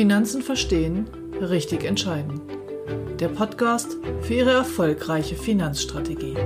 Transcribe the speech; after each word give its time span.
Finanzen 0.00 0.40
verstehen, 0.40 1.10
richtig 1.42 1.84
entscheiden. 1.84 2.40
Der 3.18 3.28
Podcast 3.28 3.98
für 4.22 4.32
Ihre 4.32 4.52
erfolgreiche 4.52 5.36
Finanzstrategie. 5.36 6.36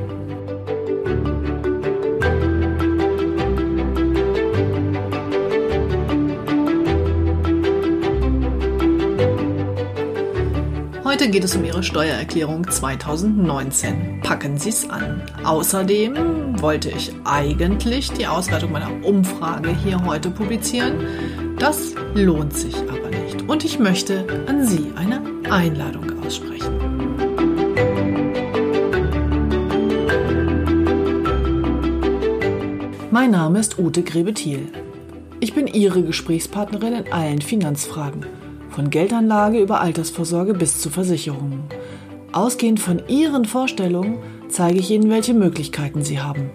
Heute 11.05 11.31
geht 11.31 11.45
es 11.45 11.55
um 11.55 11.65
Ihre 11.65 11.85
Steuererklärung 11.85 12.69
2019. 12.69 14.21
Packen 14.25 14.59
Sie 14.59 14.71
es 14.71 14.91
an. 14.91 15.23
Außerdem 15.45 16.61
wollte 16.61 16.91
ich 16.91 17.13
eigentlich 17.23 18.11
die 18.11 18.27
Auswertung 18.27 18.73
meiner 18.73 19.07
Umfrage 19.07 19.71
hier 19.77 20.05
heute 20.05 20.31
publizieren. 20.31 21.07
Das 21.61 21.95
lohnt 22.15 22.53
sich 22.53 22.75
aber. 22.75 23.04
Und 23.47 23.63
ich 23.65 23.79
möchte 23.79 24.27
an 24.47 24.67
Sie 24.67 24.93
eine 24.97 25.21
Einladung 25.51 26.25
aussprechen. 26.25 26.75
Mein 33.11 33.31
Name 33.31 33.61
ist 33.61 33.79
Ute 33.79 34.03
Grebe-Thiel. 34.03 34.69
Ich 35.41 35.55
bin 35.55 35.67
Ihre 35.67 36.03
Gesprächspartnerin 36.03 36.95
in 36.95 37.13
allen 37.13 37.43
Finanzfragen 37.43 38.25
von 38.71 38.89
Geldanlage 38.91 39.61
über 39.61 39.81
Altersvorsorge 39.81 40.55
bis 40.55 40.81
zu 40.81 40.89
Versicherungen. 40.89 41.65
Ausgehend 42.33 42.81
von 42.81 43.03
Ihren 43.09 43.45
Vorstellungen 43.45 44.19
zeige 44.49 44.79
ich 44.79 44.91
Ihnen, 44.91 45.11
welche 45.11 45.35
Möglichkeiten 45.35 46.03
Sie 46.03 46.21
haben. 46.21 46.51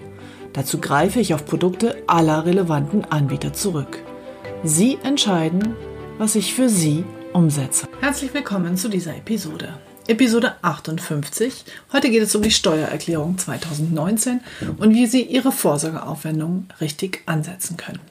Dazu 0.53 0.79
greife 0.79 1.19
ich 1.19 1.33
auf 1.35 1.45
Produkte 1.45 1.95
aller 2.07 2.45
relevanten 2.45 3.05
Anbieter 3.05 3.53
zurück. 3.53 3.99
Sie 4.63 4.97
entscheiden, 5.03 5.75
was 6.19 6.35
ich 6.35 6.53
für 6.53 6.67
Sie 6.67 7.05
umsetze. 7.31 7.87
Herzlich 8.01 8.33
willkommen 8.33 8.75
zu 8.75 8.89
dieser 8.89 9.15
Episode. 9.15 9.73
Episode 10.05 10.55
58. 10.61 11.63
Heute 11.93 12.09
geht 12.09 12.21
es 12.21 12.35
um 12.35 12.41
die 12.41 12.51
Steuererklärung 12.51 13.37
2019 13.37 14.41
und 14.77 14.93
wie 14.93 15.05
Sie 15.05 15.21
Ihre 15.21 15.53
Vorsorgeaufwendungen 15.53 16.67
richtig 16.81 17.23
ansetzen 17.25 17.77
können. 17.77 18.01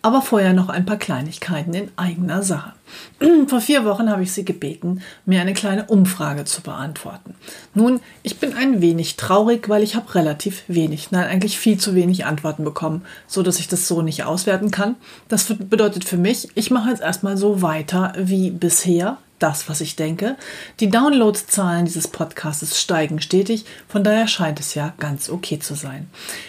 Aber 0.00 0.22
vorher 0.22 0.54
noch 0.54 0.70
ein 0.70 0.86
paar 0.86 0.96
Kleinigkeiten 0.96 1.74
in 1.74 1.90
eigener 1.96 2.42
Sache. 2.42 2.72
Vor 3.46 3.60
vier 3.60 3.84
Wochen 3.84 4.10
habe 4.10 4.22
ich 4.22 4.32
Sie 4.32 4.44
gebeten, 4.44 5.00
mir 5.24 5.40
eine 5.40 5.54
kleine 5.54 5.86
Umfrage 5.86 6.44
zu 6.44 6.62
beantworten. 6.62 7.34
Nun, 7.74 8.00
ich 8.22 8.38
bin 8.38 8.54
ein 8.54 8.80
wenig 8.80 9.16
traurig, 9.16 9.68
weil 9.68 9.82
ich 9.82 9.94
habe 9.94 10.14
relativ 10.14 10.64
wenig, 10.68 11.10
nein, 11.10 11.28
eigentlich 11.28 11.58
viel 11.58 11.78
zu 11.78 11.94
wenig 11.94 12.24
Antworten 12.24 12.64
bekommen, 12.64 13.02
so 13.26 13.42
dass 13.42 13.60
ich 13.60 13.68
das 13.68 13.86
so 13.86 14.02
nicht 14.02 14.24
auswerten 14.24 14.70
kann. 14.70 14.96
Das 15.28 15.44
bedeutet 15.44 16.04
für 16.04 16.16
mich, 16.16 16.48
ich 16.54 16.70
mache 16.70 16.90
jetzt 16.90 17.02
erstmal 17.02 17.36
so 17.36 17.62
weiter 17.62 18.12
wie 18.18 18.50
bisher 18.50 19.18
das, 19.38 19.68
was 19.68 19.80
ich 19.80 19.96
denke. 19.96 20.36
Die 20.80 20.88
Downloadzahlen 20.88 21.84
dieses 21.84 22.08
Podcasts 22.08 22.80
steigen 22.80 23.20
stetig, 23.20 23.64
von 23.88 24.02
daher 24.02 24.26
scheint 24.26 24.58
es 24.58 24.74
ja 24.74 24.94
ganz 24.98 25.28
okay 25.28 25.58
zu 25.58 25.74
sein. 25.74 26.08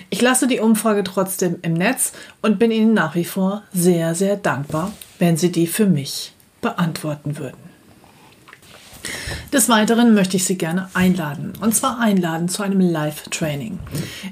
Ich 0.10 0.22
lasse 0.22 0.48
die 0.48 0.60
Umfrage 0.60 1.04
trotzdem 1.04 1.58
im 1.62 1.74
Netz 1.74 2.14
und 2.42 2.58
bin 2.58 2.72
Ihnen 2.72 2.94
nach 2.94 3.16
wie 3.16 3.26
vor 3.26 3.64
sehr, 3.74 4.16
sehr 4.16 4.38
dankbar, 4.38 4.94
wenn 5.20 5.36
Sie 5.36 5.52
die 5.52 5.68
für 5.68 5.88
mich 5.88 6.35
beantworten 6.66 7.38
würden. 7.38 7.76
Des 9.54 9.70
Weiteren 9.70 10.16
möchte 10.16 10.36
ich 10.36 10.46
Sie 10.46 10.58
gerne 10.58 10.90
einladen. 10.96 11.54
Und 11.62 11.76
zwar 11.76 12.00
einladen 12.00 12.50
zu 12.50 12.64
einem 12.64 12.80
Live-Training. 12.80 13.78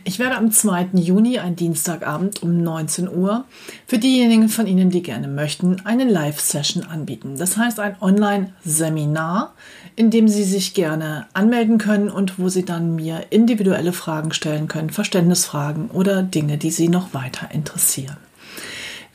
Ich 0.03 0.17
werde 0.17 0.36
am 0.36 0.52
2. 0.52 0.90
Juni, 0.95 1.38
ein 1.38 1.56
Dienstagabend 1.56 2.42
um 2.42 2.64
19 2.64 3.08
Uhr, 3.08 3.45
für 3.86 4.00
diejenigen 4.00 4.50
von 4.50 4.66
Ihnen, 4.66 4.90
die 4.90 5.03
gerne 5.03 5.28
möchten, 5.28 5.81
eine 5.85 6.06
Live-Session 6.06 6.85
anbieten. 6.85 7.35
Das 7.38 7.56
heißt 7.56 7.80
ein 7.80 7.97
Online-Seminar, 8.02 9.53
in 9.96 10.09
dem 10.09 10.28
Sie 10.28 10.44
sich 10.44 10.74
gerne 10.74 11.28
anmelden 11.34 11.78
können 11.78 12.09
und 12.09 12.40
wo 12.40 12.50
Sie 12.50 12.66
dann 12.66 12.96
mir 12.96 13.28
individuelle 13.30 13.94
Fragen 13.94 14.34
stellen 14.34 14.68
können, 14.68 14.90
Verständnisfragen 14.90 15.91
oder 15.91 16.24
Dinge, 16.24 16.57
die 16.57 16.72
Sie 16.72 16.90
noch 16.90 17.13
weiter 17.13 17.52
interessieren. 17.52 18.18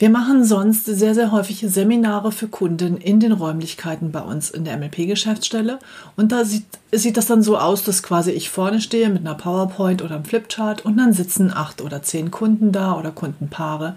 Wir 0.00 0.10
machen 0.10 0.44
sonst 0.44 0.84
sehr, 0.86 1.12
sehr 1.12 1.32
häufig 1.32 1.64
Seminare 1.66 2.30
für 2.30 2.46
Kunden 2.46 2.98
in 2.98 3.18
den 3.18 3.32
Räumlichkeiten 3.32 4.12
bei 4.12 4.20
uns 4.20 4.48
in 4.48 4.64
der 4.64 4.76
MLP-Geschäftsstelle. 4.76 5.80
Und 6.14 6.30
da 6.30 6.44
sieht, 6.44 6.66
sieht 6.92 7.16
das 7.16 7.26
dann 7.26 7.42
so 7.42 7.58
aus, 7.58 7.82
dass 7.82 8.04
quasi 8.04 8.30
ich 8.30 8.48
vorne 8.48 8.80
stehe 8.80 9.08
mit 9.08 9.26
einer 9.26 9.34
PowerPoint 9.34 10.00
oder 10.00 10.14
einem 10.14 10.24
Flipchart 10.24 10.84
und 10.84 10.98
dann 10.98 11.12
sitzen 11.12 11.52
acht 11.52 11.82
oder 11.82 12.00
zehn 12.00 12.30
Kunden 12.30 12.70
da 12.70 12.96
oder 12.96 13.10
Kundenpaare. 13.10 13.96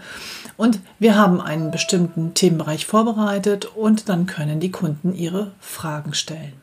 Und 0.57 0.79
wir 0.97 1.15
haben 1.15 1.39
einen 1.39 1.69
bestimmten 1.69 2.33
Themenbereich 2.33 2.87
vorbereitet 2.87 3.65
und 3.65 4.09
dann 4.09 4.25
können 4.25 4.59
die 4.59 4.71
Kunden 4.71 5.13
ihre 5.13 5.51
Fragen 5.59 6.15
stellen. 6.15 6.60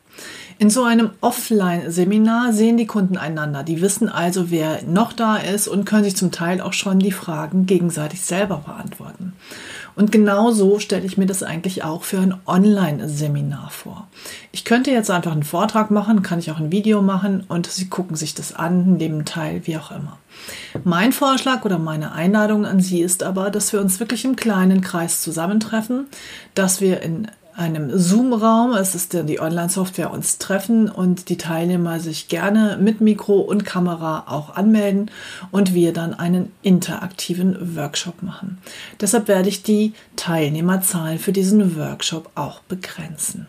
In 0.61 0.69
so 0.69 0.83
einem 0.83 1.11
Offline-Seminar 1.21 2.51
sehen 2.51 2.75
die 2.75 2.85
Kunden 2.85 3.15
einander. 3.15 3.63
Die 3.63 3.81
wissen 3.81 4.09
also, 4.09 4.51
wer 4.51 4.83
noch 4.83 5.13
da 5.13 5.37
ist 5.37 5.69
und 5.69 5.85
können 5.85 6.03
sich 6.03 6.17
zum 6.17 6.31
Teil 6.31 6.59
auch 6.59 6.73
schon 6.73 6.99
die 6.99 7.13
Fragen 7.13 7.65
gegenseitig 7.65 8.19
selber 8.19 8.57
beantworten. 8.65 9.31
Und 9.95 10.11
genau 10.11 10.51
so 10.51 10.79
stelle 10.79 11.05
ich 11.05 11.17
mir 11.17 11.27
das 11.27 11.43
eigentlich 11.43 11.85
auch 11.85 12.03
für 12.03 12.19
ein 12.19 12.35
Online-Seminar 12.45 13.69
vor. 13.69 14.09
Ich 14.51 14.65
könnte 14.65 14.91
jetzt 14.91 15.09
einfach 15.09 15.31
einen 15.31 15.43
Vortrag 15.43 15.91
machen, 15.91 16.23
kann 16.23 16.39
ich 16.39 16.51
auch 16.51 16.59
ein 16.59 16.73
Video 16.73 17.01
machen 17.01 17.45
und 17.47 17.67
Sie 17.67 17.87
gucken 17.87 18.17
sich 18.17 18.35
das 18.35 18.53
an, 18.53 18.97
nehmen 18.97 19.23
teil, 19.23 19.61
wie 19.63 19.77
auch 19.77 19.91
immer. 19.91 20.17
Mein 20.83 21.13
Vorschlag 21.13 21.63
oder 21.63 21.79
meine 21.79 22.11
Einladung 22.11 22.65
an 22.65 22.81
Sie 22.81 23.01
ist 23.01 23.23
aber, 23.23 23.49
dass 23.49 23.71
wir 23.71 23.79
uns 23.79 24.01
wirklich 24.01 24.25
im 24.25 24.35
kleinen 24.35 24.81
Kreis 24.81 25.21
zusammentreffen, 25.21 26.07
dass 26.53 26.81
wir 26.81 27.01
in 27.01 27.29
einem 27.59 27.97
Zoom-Raum. 27.97 28.73
Es 28.73 28.95
ist 28.95 29.13
die 29.13 29.39
Online-Software 29.39 30.11
uns 30.11 30.37
treffen 30.37 30.89
und 30.89 31.29
die 31.29 31.37
Teilnehmer 31.37 31.99
sich 31.99 32.29
gerne 32.29 32.77
mit 32.81 33.01
Mikro 33.01 33.39
und 33.39 33.65
Kamera 33.65 34.23
auch 34.27 34.55
anmelden 34.55 35.11
und 35.51 35.73
wir 35.73 35.91
dann 35.91 36.13
einen 36.13 36.51
interaktiven 36.61 37.75
Workshop 37.75 38.23
machen. 38.23 38.59
Deshalb 39.01 39.27
werde 39.27 39.49
ich 39.49 39.61
die 39.61 39.93
Teilnehmerzahl 40.15 41.17
für 41.17 41.33
diesen 41.33 41.77
Workshop 41.77 42.31
auch 42.35 42.61
begrenzen. 42.61 43.47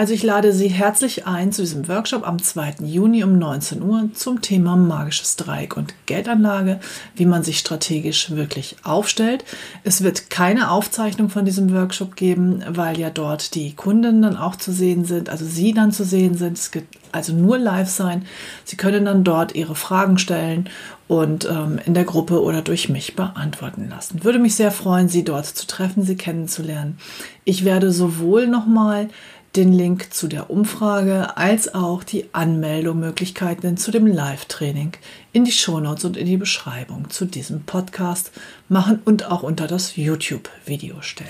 Also 0.00 0.14
ich 0.14 0.22
lade 0.22 0.54
Sie 0.54 0.68
herzlich 0.68 1.26
ein 1.26 1.52
zu 1.52 1.60
diesem 1.60 1.86
Workshop 1.86 2.26
am 2.26 2.42
2. 2.42 2.76
Juni 2.84 3.22
um 3.22 3.38
19 3.38 3.82
Uhr 3.82 4.08
zum 4.14 4.40
Thema 4.40 4.74
magisches 4.74 5.36
Dreieck 5.36 5.76
und 5.76 5.92
Geldanlage, 6.06 6.80
wie 7.16 7.26
man 7.26 7.42
sich 7.42 7.58
strategisch 7.58 8.30
wirklich 8.30 8.76
aufstellt. 8.82 9.44
Es 9.84 10.02
wird 10.02 10.30
keine 10.30 10.70
Aufzeichnung 10.70 11.28
von 11.28 11.44
diesem 11.44 11.74
Workshop 11.74 12.16
geben, 12.16 12.64
weil 12.66 12.98
ja 12.98 13.10
dort 13.10 13.54
die 13.54 13.74
Kunden 13.74 14.22
dann 14.22 14.38
auch 14.38 14.56
zu 14.56 14.72
sehen 14.72 15.04
sind, 15.04 15.28
also 15.28 15.44
Sie 15.44 15.74
dann 15.74 15.92
zu 15.92 16.04
sehen 16.04 16.34
sind. 16.34 16.56
Es 16.56 16.72
wird 16.72 16.86
also 17.12 17.34
nur 17.34 17.58
live 17.58 17.90
sein. 17.90 18.24
Sie 18.64 18.76
können 18.76 19.04
dann 19.04 19.22
dort 19.22 19.54
Ihre 19.54 19.74
Fragen 19.74 20.16
stellen 20.16 20.70
und 21.08 21.44
ähm, 21.44 21.78
in 21.84 21.92
der 21.92 22.04
Gruppe 22.04 22.42
oder 22.42 22.62
durch 22.62 22.88
mich 22.88 23.16
beantworten 23.16 23.90
lassen. 23.90 24.24
Würde 24.24 24.38
mich 24.38 24.54
sehr 24.54 24.70
freuen, 24.70 25.10
Sie 25.10 25.24
dort 25.24 25.44
zu 25.44 25.66
treffen, 25.66 26.04
Sie 26.04 26.16
kennenzulernen. 26.16 26.96
Ich 27.44 27.66
werde 27.66 27.92
sowohl 27.92 28.46
nochmal 28.46 29.08
den 29.56 29.72
Link 29.72 30.14
zu 30.14 30.28
der 30.28 30.50
Umfrage 30.50 31.36
als 31.36 31.74
auch 31.74 32.04
die 32.04 32.26
Anmeldemöglichkeiten 32.32 33.76
zu 33.76 33.90
dem 33.90 34.06
Live-Training 34.06 34.92
in 35.32 35.44
die 35.44 35.52
Shownotes 35.52 36.04
und 36.04 36.16
in 36.16 36.26
die 36.26 36.36
Beschreibung 36.36 37.10
zu 37.10 37.24
diesem 37.24 37.64
Podcast 37.64 38.30
machen 38.68 39.00
und 39.04 39.26
auch 39.30 39.42
unter 39.42 39.66
das 39.66 39.96
YouTube-Video 39.96 41.02
stellen. 41.02 41.28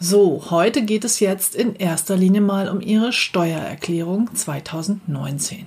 So, 0.00 0.50
heute 0.50 0.82
geht 0.82 1.04
es 1.04 1.20
jetzt 1.20 1.54
in 1.54 1.76
erster 1.76 2.16
Linie 2.16 2.40
mal 2.42 2.68
um 2.68 2.80
Ihre 2.80 3.12
Steuererklärung 3.12 4.34
2019. 4.34 5.66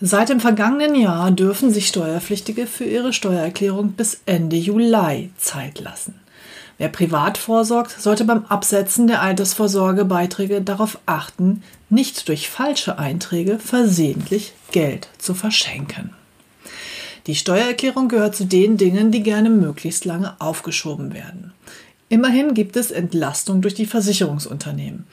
Seit 0.00 0.28
dem 0.28 0.40
vergangenen 0.40 0.94
Jahr 0.94 1.30
dürfen 1.30 1.72
sich 1.72 1.86
Steuerpflichtige 1.88 2.66
für 2.66 2.84
ihre 2.84 3.12
Steuererklärung 3.12 3.92
bis 3.92 4.20
Ende 4.26 4.56
Juli 4.56 5.30
Zeit 5.38 5.80
lassen. 5.80 6.20
Wer 6.78 6.88
privat 6.88 7.38
vorsorgt, 7.38 8.00
sollte 8.00 8.24
beim 8.24 8.44
Absetzen 8.46 9.06
der 9.06 9.22
Altersvorsorgebeiträge 9.22 10.60
darauf 10.60 10.98
achten, 11.06 11.62
nicht 11.88 12.28
durch 12.28 12.48
falsche 12.48 12.98
Einträge 12.98 13.58
versehentlich 13.58 14.54
Geld 14.72 15.08
zu 15.18 15.34
verschenken. 15.34 16.10
Die 17.26 17.36
Steuererklärung 17.36 18.08
gehört 18.08 18.36
zu 18.36 18.44
den 18.44 18.76
Dingen, 18.76 19.10
die 19.10 19.22
gerne 19.22 19.50
möglichst 19.50 20.04
lange 20.04 20.38
aufgeschoben 20.40 21.14
werden. 21.14 21.52
Immerhin 22.08 22.54
gibt 22.54 22.76
es 22.76 22.90
Entlastung 22.90 23.62
durch 23.62 23.74
die 23.74 23.86
Versicherungsunternehmen. 23.86 25.06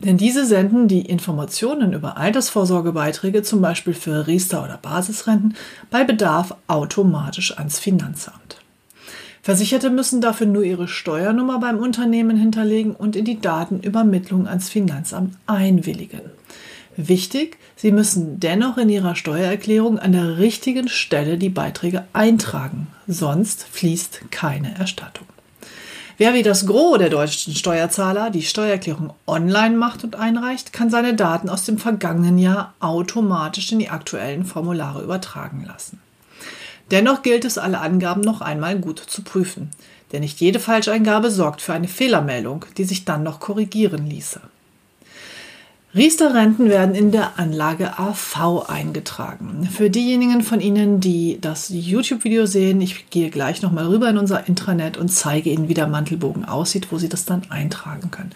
Denn 0.00 0.18
diese 0.18 0.44
senden 0.44 0.86
die 0.86 1.00
Informationen 1.00 1.94
über 1.94 2.18
Altersvorsorgebeiträge, 2.18 3.42
zum 3.42 3.62
Beispiel 3.62 3.94
für 3.94 4.26
Riester 4.26 4.62
oder 4.62 4.76
Basisrenten, 4.76 5.54
bei 5.90 6.04
Bedarf 6.04 6.54
automatisch 6.66 7.56
ans 7.56 7.78
Finanzamt. 7.78 8.63
Versicherte 9.44 9.90
müssen 9.90 10.22
dafür 10.22 10.46
nur 10.46 10.62
ihre 10.62 10.88
Steuernummer 10.88 11.60
beim 11.60 11.76
Unternehmen 11.76 12.34
hinterlegen 12.34 12.96
und 12.96 13.14
in 13.14 13.26
die 13.26 13.42
Datenübermittlung 13.42 14.48
ans 14.48 14.70
Finanzamt 14.70 15.36
einwilligen. 15.46 16.22
Wichtig, 16.96 17.58
Sie 17.76 17.92
müssen 17.92 18.40
dennoch 18.40 18.78
in 18.78 18.88
Ihrer 18.88 19.14
Steuererklärung 19.14 19.98
an 19.98 20.12
der 20.12 20.38
richtigen 20.38 20.88
Stelle 20.88 21.36
die 21.36 21.50
Beiträge 21.50 22.04
eintragen, 22.14 22.86
sonst 23.06 23.66
fließt 23.70 24.30
keine 24.30 24.78
Erstattung. 24.78 25.26
Wer 26.16 26.32
wie 26.32 26.42
das 26.42 26.64
Gros 26.64 26.96
der 26.96 27.10
deutschen 27.10 27.54
Steuerzahler 27.54 28.30
die 28.30 28.40
Steuererklärung 28.40 29.12
online 29.26 29.76
macht 29.76 30.04
und 30.04 30.16
einreicht, 30.16 30.72
kann 30.72 30.88
seine 30.88 31.12
Daten 31.12 31.50
aus 31.50 31.66
dem 31.66 31.76
vergangenen 31.76 32.38
Jahr 32.38 32.72
automatisch 32.80 33.72
in 33.72 33.78
die 33.80 33.90
aktuellen 33.90 34.46
Formulare 34.46 35.02
übertragen 35.02 35.66
lassen. 35.66 36.00
Dennoch 36.90 37.22
gilt 37.22 37.44
es, 37.44 37.58
alle 37.58 37.80
Angaben 37.80 38.20
noch 38.20 38.40
einmal 38.40 38.78
gut 38.78 38.98
zu 38.98 39.22
prüfen, 39.22 39.70
denn 40.12 40.20
nicht 40.20 40.40
jede 40.40 40.60
Falscheingabe 40.60 41.30
sorgt 41.30 41.62
für 41.62 41.72
eine 41.72 41.88
Fehlermeldung, 41.88 42.66
die 42.76 42.84
sich 42.84 43.04
dann 43.04 43.22
noch 43.22 43.40
korrigieren 43.40 44.06
ließe. 44.06 44.40
Riester-Renten 45.94 46.68
werden 46.70 46.96
in 46.96 47.12
der 47.12 47.38
Anlage 47.38 48.00
AV 48.00 48.68
eingetragen. 48.68 49.68
Für 49.70 49.90
diejenigen 49.90 50.42
von 50.42 50.60
Ihnen, 50.60 50.98
die 50.98 51.38
das 51.40 51.68
YouTube-Video 51.68 52.46
sehen, 52.46 52.80
ich 52.80 53.10
gehe 53.10 53.30
gleich 53.30 53.62
nochmal 53.62 53.86
rüber 53.86 54.10
in 54.10 54.18
unser 54.18 54.48
Intranet 54.48 54.96
und 54.96 55.08
zeige 55.08 55.50
Ihnen, 55.50 55.68
wie 55.68 55.74
der 55.74 55.86
Mantelbogen 55.86 56.44
aussieht, 56.46 56.88
wo 56.90 56.98
Sie 56.98 57.08
das 57.08 57.26
dann 57.26 57.42
eintragen 57.48 58.10
können. 58.10 58.32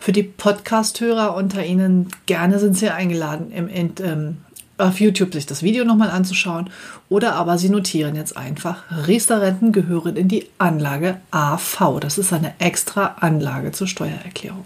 Für 0.00 0.10
die 0.10 0.24
Podcast-Hörer 0.24 1.36
unter 1.36 1.64
Ihnen, 1.64 2.08
gerne 2.26 2.58
sind 2.58 2.76
Sie 2.76 2.90
eingeladen, 2.90 3.52
im, 3.52 3.68
ähm, 4.02 4.38
auf 4.78 5.00
YouTube 5.00 5.32
sich 5.32 5.46
das 5.46 5.62
Video 5.62 5.84
nochmal 5.84 6.10
anzuschauen 6.10 6.70
oder 7.08 7.34
aber 7.34 7.58
Sie 7.58 7.68
notieren 7.68 8.14
jetzt 8.14 8.36
einfach, 8.36 8.84
Riester-Renten 9.06 9.72
gehören 9.72 10.16
in 10.16 10.28
die 10.28 10.48
Anlage 10.58 11.20
AV. 11.30 12.00
Das 12.00 12.18
ist 12.18 12.32
eine 12.32 12.54
extra 12.58 13.16
Anlage 13.20 13.72
zur 13.72 13.86
Steuererklärung. 13.86 14.64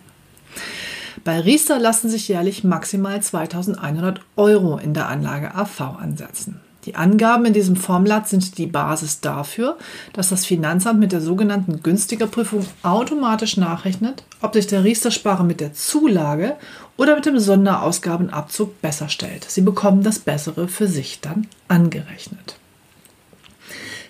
Bei 1.25 1.41
Riester 1.41 1.79
lassen 1.79 2.09
sich 2.09 2.29
jährlich 2.29 2.65
maximal 2.65 3.21
2100 3.21 4.21
Euro 4.37 4.79
in 4.79 4.95
der 4.95 5.09
Anlage 5.09 5.55
AV 5.55 5.81
ansetzen. 6.01 6.61
Die 6.87 6.95
Angaben 6.95 7.45
in 7.45 7.53
diesem 7.53 7.77
Formblatt 7.77 8.29
sind 8.29 8.57
die 8.57 8.67
Basis 8.67 9.21
dafür, 9.21 9.77
dass 10.15 10.31
das 10.31 10.47
Finanzamt 10.47 10.99
mit 10.99 11.13
der 11.13 11.21
sogenannten 11.21 11.83
günstiger 11.83 12.27
Prüfung 12.27 12.67
automatisch 12.83 13.59
nachrechnet, 13.59 14.25
ob 14.41 14.55
sich 14.55 14.67
der 14.67 14.85
Riester-Sparer 14.85 15.45
mit 15.45 15.61
der 15.61 15.75
Zulage 15.75 16.57
oder 16.97 17.17
mit 17.17 17.27
dem 17.27 17.39
Sonderausgabenabzug 17.39 18.81
besser 18.81 19.11
stellt. 19.11 19.45
Sie 19.45 19.61
bekommen 19.61 20.03
das 20.03 20.19
Bessere 20.19 20.69
für 20.69 20.87
sich 20.87 21.21
dann 21.21 21.47
angerechnet. 21.69 22.57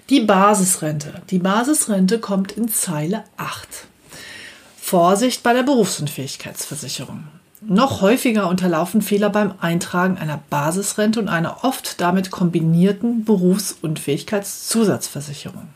Die 0.09 0.21
Basisrente. 0.21 1.23
Die 1.31 1.39
Basisrente 1.39 2.19
kommt 2.19 2.53
in 2.53 2.69
Zeile 2.69 3.25
8. 3.37 3.69
Vorsicht 4.81 5.43
bei 5.43 5.53
der 5.53 5.63
Berufsunfähigkeitsversicherung. 5.63 7.25
Noch 7.63 8.01
häufiger 8.01 8.49
unterlaufen 8.49 9.03
Fehler 9.03 9.29
beim 9.29 9.53
Eintragen 9.61 10.17
einer 10.17 10.43
Basisrente 10.49 11.21
und 11.21 11.29
einer 11.29 11.63
oft 11.63 12.01
damit 12.01 12.31
kombinierten 12.31 13.25
Berufsunfähigkeitszusatzversicherung. 13.25 15.69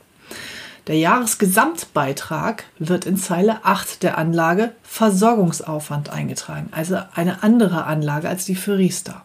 Der 0.86 0.96
Jahresgesamtbeitrag 0.96 2.64
wird 2.78 3.04
in 3.04 3.18
Zeile 3.18 3.64
8 3.64 4.02
der 4.02 4.16
Anlage 4.16 4.72
Versorgungsaufwand 4.82 6.08
eingetragen, 6.10 6.70
also 6.72 7.00
eine 7.14 7.42
andere 7.42 7.84
Anlage 7.84 8.30
als 8.30 8.46
die 8.46 8.54
für 8.54 8.78
Riester. 8.78 9.22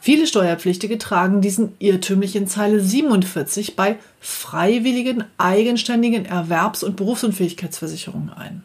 Viele 0.00 0.28
Steuerpflichtige 0.28 0.98
tragen 0.98 1.40
diesen 1.40 1.72
irrtümlich 1.80 2.36
in 2.36 2.46
Zeile 2.46 2.78
47 2.80 3.74
bei 3.74 3.96
freiwilligen 4.20 5.24
eigenständigen 5.36 6.26
Erwerbs- 6.26 6.84
und 6.84 6.94
Berufsunfähigkeitsversicherungen 6.94 8.32
ein. 8.32 8.62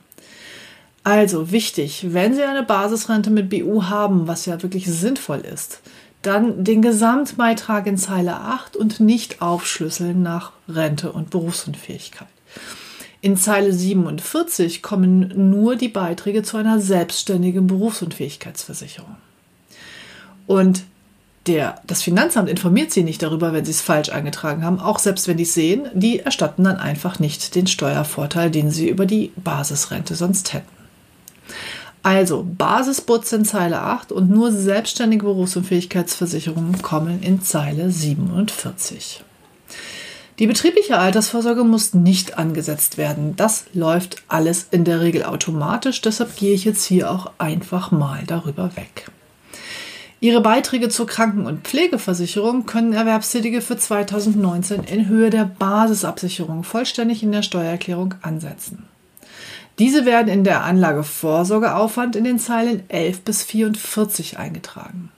Also 1.04 1.52
wichtig, 1.52 2.14
wenn 2.14 2.36
Sie 2.36 2.44
eine 2.44 2.64
Basisrente 2.64 3.32
mit 3.32 3.50
BU 3.50 3.86
haben, 3.86 4.28
was 4.28 4.46
ja 4.46 4.62
wirklich 4.62 4.86
sinnvoll 4.86 5.40
ist, 5.40 5.82
dann 6.22 6.64
den 6.64 6.84
Gesamtbeitrag 6.84 7.88
in 7.88 7.98
Zeile 7.98 8.36
8 8.36 8.76
und 8.76 9.00
nicht 9.00 9.42
aufschlüsseln 9.42 10.22
nach 10.22 10.52
Rente 10.70 11.12
und 11.12 11.32
Berufsunfähigkeit. 11.32 12.28
In 13.22 13.38
Zeile 13.38 13.74
47 13.74 14.84
kommen 14.84 15.50
nur 15.50 15.76
die 15.76 15.88
Beiträge 15.88 16.44
zu 16.44 16.58
einer 16.58 16.80
selbstständigen 16.80 17.66
Berufsunfähigkeitsversicherung. 17.68 19.16
Und 20.46 20.84
der, 21.48 21.82
das 21.88 22.04
Finanzamt 22.04 22.50
informiert 22.50 22.92
Sie 22.92 23.04
nicht 23.04 23.24
darüber, 23.24 23.54
wenn 23.54 23.66
Sie 23.66 23.72
es 23.72 23.82
falsch 23.82 24.10
eingetragen 24.10 24.64
haben, 24.64 24.80
auch 24.80 25.00
selbst 25.00 25.28
wenn 25.28 25.38
die 25.38 25.44
es 25.44 25.56
sehen, 25.56 25.88
die 25.94 26.20
erstatten 26.20 26.64
dann 26.64 26.78
einfach 26.78 27.18
nicht 27.18 27.56
den 27.56 27.66
Steuervorteil, 27.66 28.52
den 28.52 28.70
Sie 28.70 28.90
über 28.90 29.08
die 29.08 29.32
Basisrente 29.38 30.14
sonst 30.14 30.54
hätten. 30.54 30.81
Also 32.04 32.46
Basisputz 32.58 33.32
in 33.32 33.46
Zeile 33.46 33.82
8 33.82 34.12
und 34.12 34.30
nur 34.30 34.52
selbstständige 34.52 35.26
Berufs- 35.26 35.56
und 35.56 35.66
Fähigkeitsversicherungen 35.66 36.82
kommen 36.82 37.22
in 37.22 37.42
Zeile 37.42 37.92
47. 37.92 39.24
Die 40.40 40.48
betriebliche 40.48 40.98
Altersvorsorge 40.98 41.64
muss 41.64 41.94
nicht 41.94 42.40
angesetzt 42.40 42.98
werden. 42.98 43.36
Das 43.36 43.66
läuft 43.74 44.24
alles 44.28 44.66
in 44.72 44.84
der 44.86 45.00
Regel 45.00 45.24
automatisch, 45.24 46.02
deshalb 46.02 46.36
gehe 46.36 46.56
ich 46.56 46.66
jetzt 46.66 46.86
hier 46.86 47.12
auch 47.12 47.32
einfach 47.38 47.92
mal 47.92 48.24
darüber 48.26 48.76
weg. 48.76 49.12
Ihre 50.20 50.42
Beiträge 50.42 50.90
zur 50.90 51.06
Kranken- 51.06 51.46
und 51.46 51.68
Pflegeversicherung 51.68 52.66
können 52.66 52.94
Erwerbstätige 52.94 53.62
für 53.62 53.78
2019 53.78 54.84
in 54.84 55.08
Höhe 55.08 55.30
der 55.30 55.46
Basisabsicherung 55.46 56.64
vollständig 56.64 57.22
in 57.22 57.32
der 57.32 57.44
Steuererklärung 57.44 58.16
ansetzen. 58.24 58.88
Diese 59.80 60.06
werden 60.06 60.28
in 60.28 60.44
der 60.44 60.64
Anlage 60.64 61.04
Vorsorgeaufwand 61.04 62.16
in 62.16 62.24
den 62.24 62.40
Zeilen 62.40 62.84
11 62.90 63.22
bis 63.22 63.44
44 63.44 64.38
eingetragen. 64.38 65.12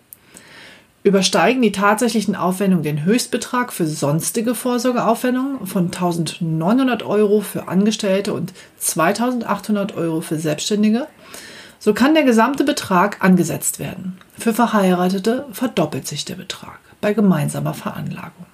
Übersteigen 1.04 1.62
die 1.62 1.74
tatsächlichen 1.74 2.34
Aufwendungen 2.36 2.84
den 2.84 3.04
Höchstbetrag 3.04 3.74
für 3.74 3.86
sonstige 3.86 4.56
Vorsorgeaufwendungen 4.56 5.68
von 5.68 5.88
1900 5.88 7.04
Euro 7.04 7.42
für 7.42 7.68
Angestellte 7.68 8.34
und 8.34 8.54
2800 8.78 9.98
Euro 9.98 10.22
für 10.22 10.40
Selbstständige, 10.40 11.08
so 11.78 11.94
kann 11.94 12.14
der 12.14 12.24
gesamte 12.24 12.64
Betrag 12.64 13.18
angesetzt 13.22 13.80
werden. 13.80 14.18
Für 14.38 14.54
Verheiratete 14.54 15.46
verdoppelt 15.52 16.08
sich 16.08 16.24
der 16.24 16.36
Betrag 16.36 16.80
bei 17.02 17.14
gemeinsamer 17.14 17.74
Veranlagung. 17.74 18.46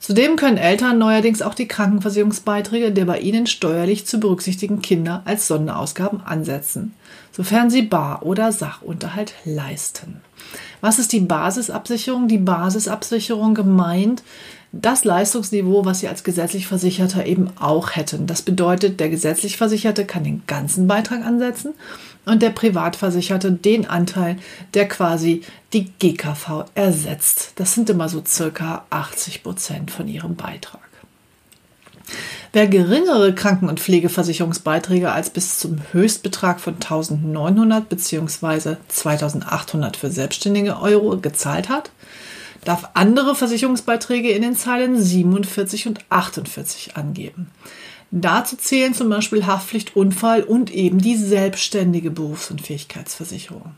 Zudem 0.00 0.36
können 0.36 0.56
Eltern 0.56 0.98
neuerdings 0.98 1.42
auch 1.42 1.54
die 1.54 1.68
Krankenversicherungsbeiträge 1.68 2.92
der 2.92 3.04
bei 3.04 3.20
ihnen 3.20 3.46
steuerlich 3.46 4.06
zu 4.06 4.18
berücksichtigen 4.18 4.82
Kinder 4.82 5.22
als 5.24 5.46
Sonderausgaben 5.46 6.20
ansetzen, 6.20 6.94
sofern 7.30 7.70
sie 7.70 7.82
Bar- 7.82 8.22
oder 8.22 8.52
Sachunterhalt 8.52 9.34
leisten. 9.44 10.20
Was 10.80 10.98
ist 10.98 11.12
die 11.12 11.20
Basisabsicherung? 11.20 12.26
Die 12.28 12.38
Basisabsicherung 12.38 13.54
gemeint 13.54 14.22
das 14.72 15.04
Leistungsniveau, 15.04 15.84
was 15.84 16.00
sie 16.00 16.08
als 16.08 16.24
gesetzlich 16.24 16.66
Versicherter 16.66 17.26
eben 17.26 17.50
auch 17.60 17.94
hätten. 17.94 18.26
Das 18.26 18.40
bedeutet, 18.40 19.00
der 19.00 19.10
gesetzlich 19.10 19.58
Versicherte 19.58 20.06
kann 20.06 20.24
den 20.24 20.42
ganzen 20.46 20.88
Beitrag 20.88 21.24
ansetzen 21.24 21.74
und 22.24 22.40
der 22.40 22.50
Privatversicherte 22.50 23.52
den 23.52 23.86
Anteil, 23.86 24.36
der 24.72 24.88
quasi 24.88 25.42
die 25.74 25.90
GKV 25.98 26.64
ersetzt. 26.74 27.52
Das 27.56 27.74
sind 27.74 27.90
immer 27.90 28.08
so 28.08 28.22
circa 28.26 28.86
80 28.88 29.42
Prozent 29.42 29.90
von 29.90 30.08
ihrem 30.08 30.36
Beitrag. 30.36 30.80
Wer 32.52 32.66
geringere 32.66 33.34
Kranken- 33.34 33.68
und 33.68 33.80
Pflegeversicherungsbeiträge 33.80 35.10
als 35.10 35.30
bis 35.30 35.58
zum 35.58 35.80
Höchstbetrag 35.92 36.60
von 36.60 36.74
1900 36.74 37.88
bzw. 37.88 38.76
2800 38.88 39.96
für 39.96 40.10
selbstständige 40.10 40.80
Euro 40.80 41.16
gezahlt 41.18 41.68
hat, 41.68 41.90
darf 42.64 42.90
andere 42.94 43.34
Versicherungsbeiträge 43.34 44.30
in 44.30 44.42
den 44.42 44.56
Zeilen 44.56 45.00
47 45.00 45.88
und 45.88 46.00
48 46.08 46.96
angeben. 46.96 47.50
Dazu 48.10 48.56
zählen 48.56 48.94
zum 48.94 49.08
Beispiel 49.08 49.46
Haftpflicht, 49.46 49.96
Unfall 49.96 50.42
und 50.42 50.70
eben 50.70 50.98
die 50.98 51.16
selbstständige 51.16 52.10
Berufsunfähigkeitsversicherung. 52.10 53.72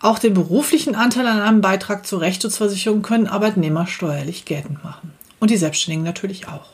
Auch 0.00 0.18
den 0.18 0.34
beruflichen 0.34 0.96
Anteil 0.96 1.26
an 1.26 1.40
einem 1.40 1.60
Beitrag 1.60 2.04
zur 2.06 2.20
Rechtsschutzversicherung 2.20 3.02
können 3.02 3.26
Arbeitnehmer 3.26 3.86
steuerlich 3.86 4.44
geltend 4.44 4.82
machen. 4.84 5.12
Und 5.40 5.50
die 5.50 5.56
Selbstständigen 5.56 6.04
natürlich 6.04 6.48
auch. 6.48 6.72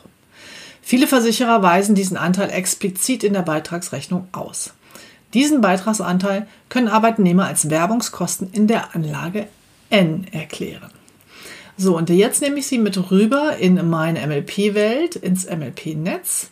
Viele 0.81 1.07
Versicherer 1.07 1.61
weisen 1.61 1.95
diesen 1.95 2.17
Anteil 2.17 2.49
explizit 2.49 3.23
in 3.23 3.33
der 3.33 3.43
Beitragsrechnung 3.43 4.27
aus. 4.31 4.73
Diesen 5.33 5.61
Beitragsanteil 5.61 6.47
können 6.67 6.87
Arbeitnehmer 6.87 7.45
als 7.45 7.69
Werbungskosten 7.69 8.51
in 8.51 8.67
der 8.67 8.95
Anlage 8.95 9.47
N 9.89 10.25
erklären. 10.31 10.91
So, 11.81 11.97
und 11.97 12.11
jetzt 12.11 12.43
nehme 12.43 12.59
ich 12.59 12.67
Sie 12.67 12.77
mit 12.77 13.09
rüber 13.09 13.57
in 13.57 13.89
meine 13.89 14.27
MLP-Welt, 14.27 15.15
ins 15.15 15.49
MLP-Netz. 15.49 16.51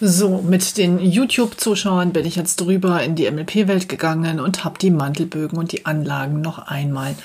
So, 0.00 0.40
mit 0.40 0.78
den 0.78 1.00
YouTube-Zuschauern 1.00 2.12
bin 2.12 2.24
ich 2.24 2.36
jetzt 2.36 2.60
drüber 2.60 3.02
in 3.02 3.16
die 3.16 3.28
MLP-Welt 3.28 3.88
gegangen 3.88 4.38
und 4.38 4.62
habe 4.62 4.78
die 4.78 4.92
Mantelbögen 4.92 5.58
und 5.58 5.72
die 5.72 5.84
Anlagen 5.84 6.42
noch 6.42 6.60
einmal 6.60 7.16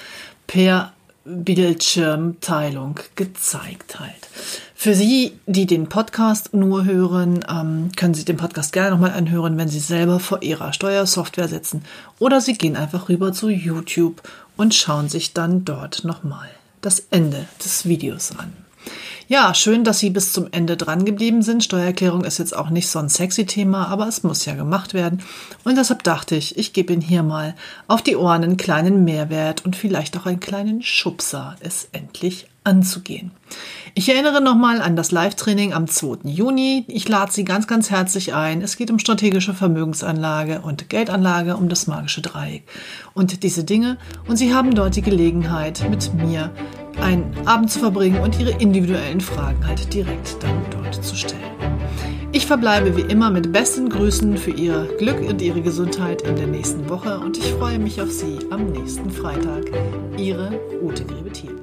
per 0.48 0.92
Bildschirmteilung 1.26 3.00
gezeigt 3.16 4.00
halt. 4.00 4.28
Für 4.74 4.96
Sie, 4.96 5.34
die 5.46 5.68
den 5.68 5.90
Podcast 5.90 6.56
nur 6.56 6.86
hören, 6.86 7.46
ähm, 7.48 7.92
können 7.96 8.16
Sie 8.16 8.26
den 8.26 8.38
Podcast 8.38 8.74
gerne 8.74 8.90
nochmal 8.90 9.12
anhören, 9.12 9.60
wenn 9.60 9.68
Sie 9.68 9.78
selber 9.78 10.20
vor 10.20 10.42
Ihrer 10.42 10.74
Steuersoftware 10.74 11.50
sitzen. 11.50 11.84
Oder 12.18 12.42
Sie 12.42 12.54
gehen 12.54 12.76
einfach 12.76 13.10
rüber 13.10 13.32
zu 13.32 13.50
YouTube 13.50 14.24
und 14.58 14.74
schauen 14.74 15.08
sich 15.08 15.34
dann 15.34 15.66
dort 15.66 16.04
nochmal 16.04 16.50
das 16.82 17.04
Ende 17.12 17.48
des 17.64 17.86
Videos 17.86 18.32
an. 18.38 18.54
Ja, 19.28 19.54
schön, 19.54 19.84
dass 19.84 20.00
Sie 20.00 20.10
bis 20.10 20.34
zum 20.34 20.48
Ende 20.52 20.76
dran 20.76 21.06
geblieben 21.06 21.44
sind. 21.44 21.64
Steuererklärung 21.64 22.24
ist 22.24 22.40
jetzt 22.40 22.56
auch 22.56 22.72
nicht 22.72 22.88
so 22.88 22.98
ein 22.98 23.10
sexy 23.10 23.46
Thema, 23.46 23.88
aber 23.88 24.08
es 24.08 24.24
muss 24.24 24.46
ja 24.46 24.56
gemacht 24.56 24.96
werden. 24.96 25.22
Und 25.64 25.78
deshalb 25.78 26.02
dachte 26.02 26.36
ich, 26.36 26.58
ich 26.58 26.74
gebe 26.74 26.94
Ihnen 26.94 27.04
hier 27.04 27.22
mal 27.22 27.54
auf 27.88 28.02
die 28.02 28.16
Ohren 28.16 28.44
einen 28.44 28.58
kleinen 28.58 29.04
Mehrwert 29.04 29.64
und 29.64 29.76
vielleicht 29.76 30.18
auch 30.18 30.26
einen 30.26 30.40
kleinen 30.40 30.82
Schubser, 30.82 31.56
es 31.60 31.90
endlich 31.92 32.48
anzugehen. 32.70 33.32
Ich 33.96 34.08
erinnere 34.08 34.42
nochmal 34.42 34.82
an 34.82 34.96
das 34.96 35.12
Live-Training 35.12 35.74
am 35.74 35.88
2. 35.88 36.20
Juni. 36.24 36.86
Ich 36.88 37.10
lade 37.10 37.32
Sie 37.32 37.44
ganz, 37.44 37.68
ganz 37.68 37.90
herzlich 37.90 38.34
ein. 38.34 38.62
Es 38.62 38.78
geht 38.78 38.92
um 38.92 39.00
strategische 39.00 39.54
Vermögensanlage 39.54 40.62
und 40.62 40.90
Geldanlage, 40.90 41.58
um 41.58 41.68
das 41.68 41.88
magische 41.88 42.22
Dreieck 42.22 42.64
und 43.14 43.44
diese 43.44 43.64
Dinge. 43.64 43.98
Und 44.28 44.38
Sie 44.38 44.54
haben 44.54 44.76
dort 44.76 44.96
die 44.96 45.02
Gelegenheit, 45.02 45.84
mit 45.90 46.14
mir 46.14 46.52
einen 47.02 47.36
Abend 47.46 47.72
zu 47.72 47.80
verbringen 47.80 48.20
und 48.20 48.40
Ihre 48.40 48.52
individuellen 48.52 49.22
Fragen 49.22 49.66
halt 49.66 49.92
direkt 49.94 50.38
dann 50.44 50.62
dort 50.70 51.04
zu 51.04 51.16
stellen. 51.16 51.42
Ich 52.32 52.46
verbleibe 52.46 52.96
wie 52.96 53.12
immer 53.12 53.32
mit 53.32 53.52
besten 53.52 53.90
Grüßen 53.90 54.38
für 54.38 54.52
Ihr 54.52 54.88
Glück 55.00 55.20
und 55.28 55.42
Ihre 55.42 55.62
Gesundheit 55.62 56.22
in 56.22 56.36
der 56.36 56.48
nächsten 56.48 56.88
Woche 56.88 57.20
und 57.20 57.38
ich 57.38 57.52
freue 57.54 57.80
mich 57.80 58.00
auf 58.02 58.12
Sie 58.12 58.38
am 58.52 58.68
nächsten 58.72 59.10
Freitag. 59.10 59.66
Ihre 60.16 60.52
Ute 60.82 61.06
Grebe-Thiel. 61.06 61.56